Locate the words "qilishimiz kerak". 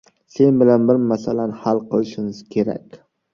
1.93-2.99